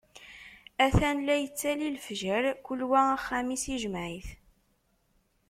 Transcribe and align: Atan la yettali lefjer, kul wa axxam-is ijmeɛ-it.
Atan 0.85 1.17
la 1.25 1.35
yettali 1.41 1.87
lefjer, 1.95 2.43
kul 2.65 2.81
wa 2.91 3.01
axxam-is 3.15 3.63
ijmeɛ-it. 3.75 4.29